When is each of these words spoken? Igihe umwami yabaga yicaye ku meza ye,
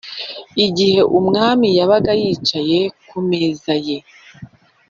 Igihe 0.65 0.99
umwami 1.19 1.67
yabaga 1.77 2.11
yicaye 2.21 2.79
ku 3.07 3.17
meza 3.29 3.73
ye, 3.85 3.97